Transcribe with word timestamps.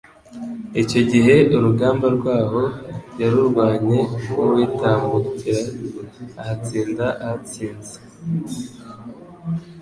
Icyogihe 0.81 1.35
urugamba 1.55 2.07
rwaho 2.17 2.61
yarurwanye 3.21 3.99
nk'uwitambukira 4.31 5.61
ahatsinda 6.39 7.05
ahatsinze, 7.23 7.95